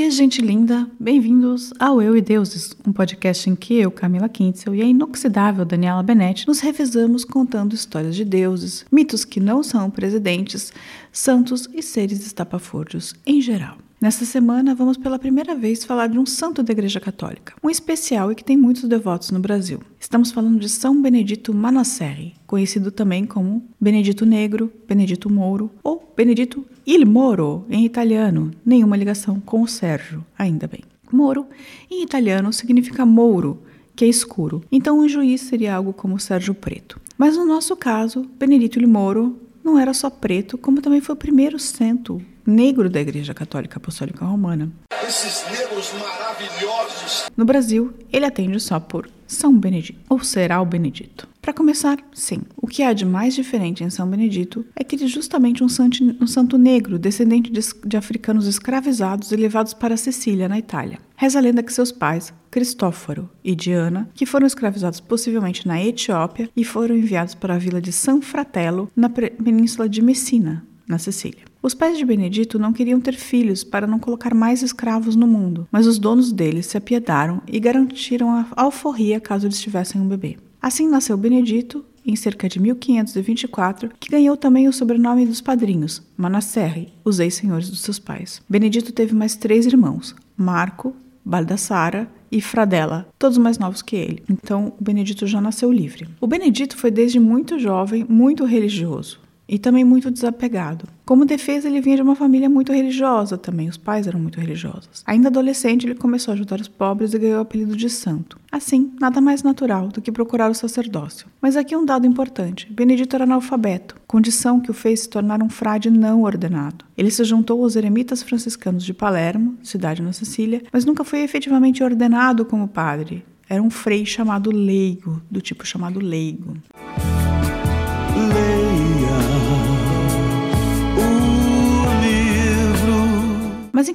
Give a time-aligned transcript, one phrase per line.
[0.00, 0.88] Oi, gente linda!
[0.98, 5.64] Bem-vindos ao Eu e Deuses, um podcast em que eu, Camila Kintzel e a inoxidável
[5.64, 10.72] Daniela Benetti nos revezamos contando histórias de deuses, mitos que não são presidentes,
[11.10, 13.76] santos e seres estapafúrdios em geral.
[14.00, 18.30] Nesta semana, vamos pela primeira vez falar de um santo da Igreja Católica, um especial
[18.30, 19.80] e que tem muitos devotos no Brasil.
[19.98, 26.64] Estamos falando de São Benedito Manasseri, conhecido também como Benedito Negro, Benedito Mouro ou Benedito
[26.90, 30.80] Il Moro em italiano, nenhuma ligação com o Sérgio, ainda bem.
[31.12, 31.46] Moro
[31.90, 33.60] em italiano significa mouro,
[33.94, 36.98] que é escuro, então o juiz seria algo como Sérgio Preto.
[37.18, 41.18] Mas no nosso caso, Benedito Il Moro não era só preto, como também foi o
[41.18, 44.72] primeiro santo negro da Igreja Católica Apostólica Romana.
[45.06, 47.30] Esses negros maravilhosos.
[47.36, 51.28] No Brasil, ele atende só por São Benedito, ou será o Benedito.
[51.42, 55.04] Para começar, sim, o que há de mais diferente em São Benedito é que ele
[55.04, 59.96] é justamente um santo, um santo negro, descendente de, de africanos escravizados e levados para
[59.96, 60.98] Sicília, na Itália.
[61.16, 66.50] Reza a lenda que seus pais, Cristóforo e Diana, que foram escravizados possivelmente na Etiópia
[66.56, 71.47] e foram enviados para a vila de San Fratello, na península de Messina, na Sicília.
[71.60, 75.66] Os pais de Benedito não queriam ter filhos para não colocar mais escravos no mundo,
[75.72, 80.38] mas os donos deles se apiedaram e garantiram a alforria caso eles tivessem um bebê.
[80.62, 86.92] Assim nasceu Benedito, em cerca de 1524, que ganhou também o sobrenome dos padrinhos, Manasserri,
[87.04, 88.40] os ex-senhores dos seus pais.
[88.48, 94.22] Benedito teve mais três irmãos, Marco, Baldassara e Fradella, todos mais novos que ele.
[94.30, 96.08] Então, o Benedito já nasceu livre.
[96.20, 100.86] O Benedito foi desde muito jovem muito religioso e também muito desapegado.
[101.06, 105.02] Como defesa, ele vinha de uma família muito religiosa também, os pais eram muito religiosos.
[105.06, 108.38] Ainda adolescente, ele começou a ajudar os pobres e ganhou o apelido de santo.
[108.52, 111.26] Assim, nada mais natural do que procurar o sacerdócio.
[111.40, 115.48] Mas aqui um dado importante: Benedito era analfabeto, condição que o fez se tornar um
[115.48, 116.84] frade não ordenado.
[116.96, 121.82] Ele se juntou aos eremitas franciscanos de Palermo, cidade na Sicília, mas nunca foi efetivamente
[121.82, 123.24] ordenado como padre.
[123.48, 126.54] Era um frei chamado leigo, do tipo chamado leigo.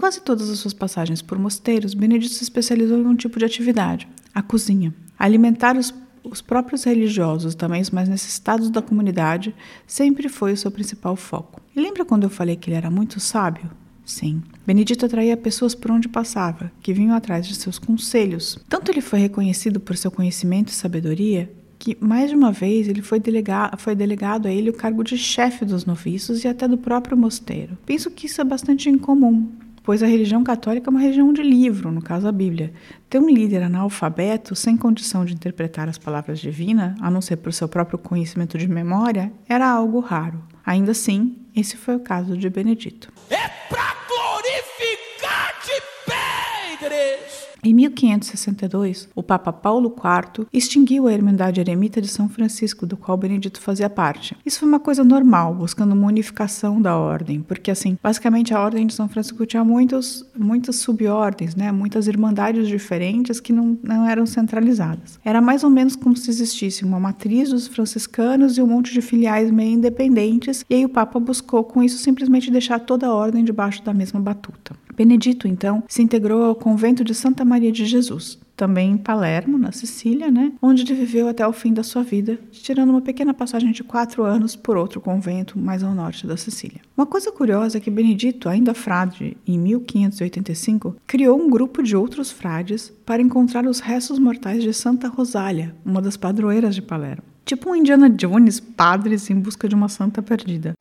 [0.00, 4.08] Quase todas as suas passagens por mosteiros, Benedito se especializou em um tipo de atividade,
[4.34, 4.94] a cozinha.
[5.18, 5.92] Alimentar os,
[6.24, 9.54] os próprios religiosos, também os mais necessitados da comunidade,
[9.86, 11.60] sempre foi o seu principal foco.
[11.76, 13.70] E lembra quando eu falei que ele era muito sábio?
[14.02, 14.42] Sim.
[14.66, 18.58] Benedito atraía pessoas por onde passava, que vinham atrás de seus conselhos.
[18.70, 23.02] Tanto ele foi reconhecido por seu conhecimento e sabedoria, que mais de uma vez ele
[23.02, 26.78] foi, delegado, foi delegado a ele o cargo de chefe dos noviços e até do
[26.78, 27.76] próprio mosteiro.
[27.84, 29.46] Penso que isso é bastante incomum,
[29.82, 32.72] pois a religião católica é uma religião de livro, no caso a Bíblia.
[33.08, 37.52] Ter um líder analfabeto, sem condição de interpretar as palavras divinas, a não ser por
[37.52, 40.42] seu próprio conhecimento de memória, era algo raro.
[40.64, 43.12] Ainda assim, esse foi o caso de Benedito.
[43.30, 47.39] É pra glorificar de igreja!
[47.62, 53.18] Em 1562, o Papa Paulo IV extinguiu a Irmandade Eremita de São Francisco, do qual
[53.18, 54.34] Benedito fazia parte.
[54.46, 58.86] Isso foi uma coisa normal, buscando uma unificação da ordem, porque assim, basicamente a ordem
[58.86, 61.70] de São Francisco tinha muitos, muitas subordens, né?
[61.70, 65.20] muitas irmandades diferentes que não, não eram centralizadas.
[65.22, 69.02] Era mais ou menos como se existisse uma matriz dos franciscanos e um monte de
[69.02, 73.44] filiais meio independentes, e aí o Papa buscou com isso simplesmente deixar toda a ordem
[73.44, 74.79] debaixo da mesma batuta.
[74.94, 79.72] Benedito, então, se integrou ao convento de Santa Maria de Jesus, também em Palermo, na
[79.72, 83.72] Sicília, né, onde ele viveu até o fim da sua vida, tirando uma pequena passagem
[83.72, 86.80] de quatro anos por outro convento mais ao norte da Sicília.
[86.94, 92.30] Uma coisa curiosa é que Benedito, ainda frade, em 1585, criou um grupo de outros
[92.30, 97.22] frades para encontrar os restos mortais de Santa Rosália, uma das padroeiras de Palermo.
[97.46, 100.74] Tipo um Indiana Jones, padres em busca de uma santa perdida.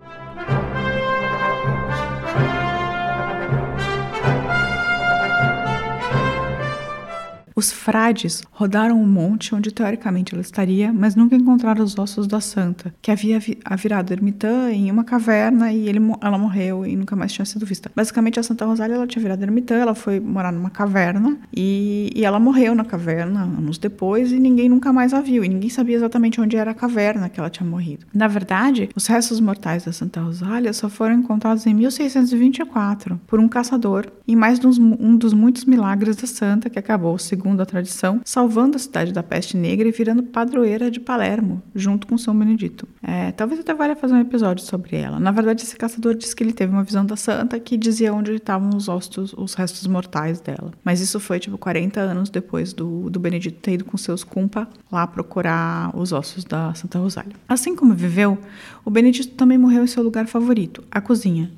[7.59, 12.25] Os frades rodaram o um monte onde teoricamente ela estaria, mas nunca encontraram os ossos
[12.25, 16.95] da santa, que havia vi virado ermitã em uma caverna e ele, ela morreu e
[16.95, 17.91] nunca mais tinha sido vista.
[17.93, 22.23] Basicamente, a Santa Rosália ela tinha virado ermitã, ela foi morar numa caverna e, e
[22.23, 25.43] ela morreu na caverna anos depois e ninguém nunca mais a viu.
[25.43, 28.05] E ninguém sabia exatamente onde era a caverna que ela tinha morrido.
[28.13, 33.49] Na verdade, os restos mortais da Santa Rosália só foram encontrados em 1624 por um
[33.49, 38.21] caçador em mais um dos muitos milagres da santa que acabou, segundo segundo a tradição,
[38.23, 42.87] salvando a cidade da peste negra e virando padroeira de Palermo, junto com São Benedito.
[43.01, 45.19] É, talvez até valha fazer um episódio sobre ela.
[45.19, 48.33] Na verdade, esse caçador disse que ele teve uma visão da santa que dizia onde
[48.33, 50.71] estavam os ossos, os restos mortais dela.
[50.83, 54.67] Mas isso foi tipo 40 anos depois do, do Benedito ter ido com seus cumpa
[54.91, 57.35] lá procurar os ossos da Santa Rosália.
[57.47, 58.37] Assim como viveu,
[58.85, 61.51] o Benedito também morreu em seu lugar favorito, a cozinha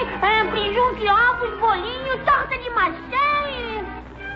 [0.00, 0.06] de
[0.56, 0.70] e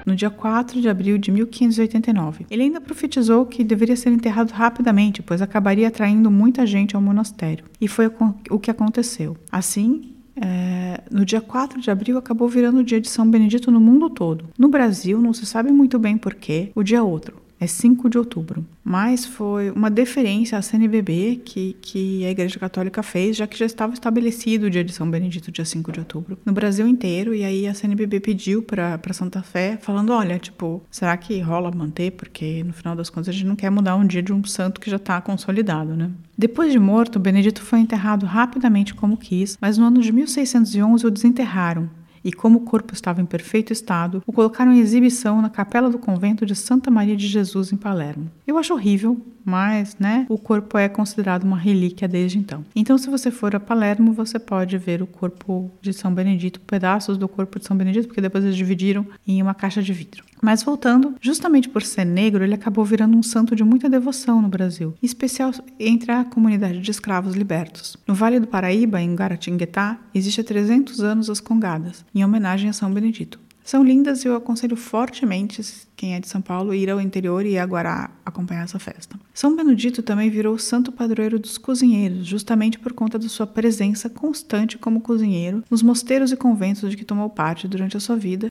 [0.07, 2.47] no dia 4 de abril de 1589.
[2.51, 7.65] Ele ainda profetizou que deveria ser enterrado rapidamente, pois acabaria atraindo muita gente ao monastério.
[7.81, 8.11] E foi
[8.51, 9.37] o que aconteceu.
[9.51, 13.81] Assim, é, no dia 4 de abril acabou virando o dia de São Benedito no
[13.81, 14.51] mundo todo.
[14.59, 18.19] No Brasil, não se sabe muito bem porquê, o dia é outro é 5 de
[18.19, 18.65] outubro.
[18.85, 23.67] Mas foi uma deferência à CNBB que, que a Igreja Católica fez, já que já
[23.67, 27.35] estava estabelecido o dia de São Benedito, dia 5 de outubro, no Brasil inteiro.
[27.35, 32.13] E aí a CNBB pediu para Santa Fé, falando: olha, tipo, será que rola manter?
[32.13, 34.81] Porque no final das contas a gente não quer mudar um dia de um santo
[34.81, 36.11] que já está consolidado, né?
[36.37, 41.11] Depois de morto, Benedito foi enterrado rapidamente como quis, mas no ano de 1611 o
[41.11, 41.89] desenterraram
[42.25, 45.99] e, como o corpo estava em perfeito estado, o colocaram em exibição na capela do
[45.99, 48.31] convento de Santa Maria de Jesus, em Palermo.
[48.47, 52.65] Eu acho horrível, mas, né, o corpo é considerado uma relíquia desde então.
[52.75, 57.19] Então, se você for a Palermo, você pode ver o corpo de São Benedito, pedaços
[57.19, 60.25] do corpo de São Benedito, porque depois eles dividiram em uma caixa de vidro.
[60.43, 64.49] Mas voltando, justamente por ser negro, ele acabou virando um santo de muita devoção no
[64.49, 67.97] Brasil, em especial entre a comunidade de escravos libertos.
[68.07, 72.75] No Vale do Paraíba, em Guaratinguetá, existe há 300 anos as congadas, em homenagem a
[72.75, 73.41] São Benedito.
[73.65, 75.63] São lindas e eu aconselho fortemente
[75.97, 79.19] quem é de São Paulo ir ao interior e a Guará acompanhar essa festa.
[79.33, 84.11] São Benedito também virou o santo padroeiro dos cozinheiros, justamente por conta da sua presença
[84.11, 88.51] constante como cozinheiro nos mosteiros e conventos de que tomou parte durante a sua vida.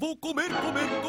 [0.00, 1.07] Vou comer, comer, comer,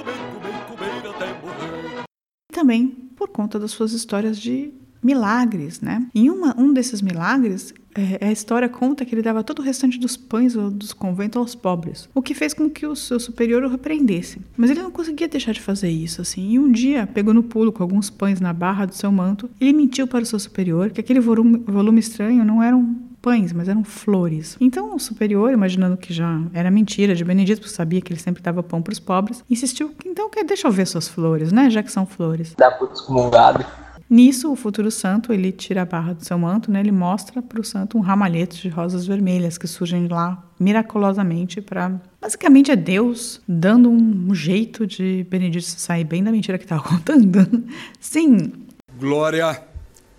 [3.40, 4.70] conta das suas histórias de
[5.02, 6.06] milagres, né?
[6.14, 9.98] Em uma, um desses milagres, é, a história conta que ele dava todo o restante
[9.98, 13.70] dos pães dos conventos aos pobres, o que fez com que o seu superior o
[13.70, 14.42] repreendesse.
[14.58, 16.52] Mas ele não conseguia deixar de fazer isso, assim.
[16.52, 19.72] E um dia, pegou no pulo com alguns pães na barra do seu manto, ele
[19.72, 23.68] mentiu para o seu superior que aquele volume, volume estranho não era um pães, mas
[23.68, 24.58] eram flores.
[24.60, 28.42] Então o superior, imaginando que já era mentira de Benedito, porque sabia que ele sempre
[28.42, 31.70] dava pão para os pobres, insistiu que então deixa eu ver suas flores, né?
[31.70, 32.54] Já que são flores.
[32.58, 33.66] Dá pro excomungado.
[34.10, 36.80] Nisso, o futuro santo, ele tira a barra do seu manto, né?
[36.80, 42.02] Ele mostra para o santo um ramalhete de rosas vermelhas que surgem lá miraculosamente para
[42.20, 47.64] basicamente é Deus dando um jeito de Benedito sair bem da mentira que estava contando.
[48.00, 48.52] Sim.
[49.00, 49.69] Glória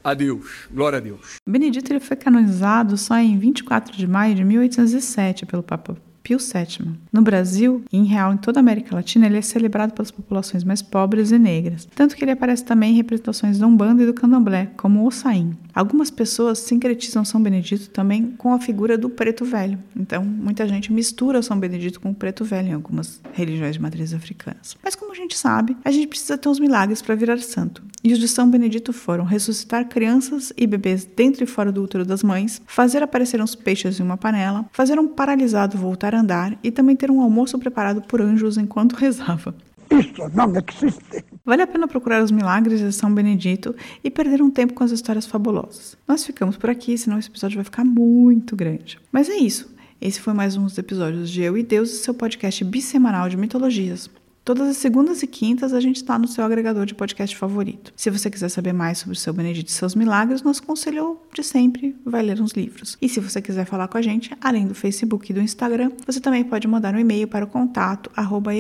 [0.02, 0.68] a Deus.
[0.72, 1.36] Glória a Deus.
[1.46, 6.92] Benedito ele foi canonizado só em 24 de maio de 1807 pelo Papa Pio VII.
[7.12, 10.62] No Brasil e em real em toda a América Latina, ele é celebrado pelas populações
[10.64, 14.14] mais pobres e negras, tanto que ele aparece também em representações da Umbanda e do
[14.14, 15.56] Candomblé, como o Saim.
[15.74, 19.78] Algumas pessoas sincretizam São Benedito também com a figura do preto velho.
[19.96, 24.14] Então, muita gente mistura São Benedito com o preto velho em algumas religiões de matrizes
[24.14, 24.76] africanas.
[24.82, 27.82] Mas como a gente sabe, a gente precisa ter uns milagres para virar santo.
[28.02, 32.04] E os de São Benedito foram ressuscitar crianças e bebês dentro e fora do útero
[32.04, 36.58] das mães, fazer aparecer uns peixes em uma panela, fazer um paralisado voltar a andar
[36.62, 39.54] e também ter um almoço preparado por anjos enquanto rezava.
[40.00, 41.24] Isso não existe.
[41.44, 44.90] Vale a pena procurar os milagres de São Benedito e perder um tempo com as
[44.90, 45.96] histórias fabulosas.
[46.06, 48.98] Nós ficamos por aqui, senão esse episódio vai ficar muito grande.
[49.10, 49.74] Mas é isso.
[50.00, 54.08] Esse foi mais um dos episódios de Eu e Deus, seu podcast bissemanal de mitologias.
[54.44, 57.92] Todas as segundas e quintas a gente está no seu agregador de podcast favorito.
[57.94, 61.42] Se você quiser saber mais sobre o seu Benedito e seus milagres, nosso conselho de
[61.42, 62.96] sempre vai ler uns livros.
[63.00, 66.20] E se você quiser falar com a gente, além do Facebook e do Instagram, você
[66.20, 68.50] também pode mandar um e-mail para o contato arroba.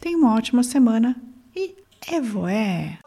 [0.00, 1.16] Tenha uma ótima semana
[1.54, 1.74] e
[2.10, 2.98] evoé!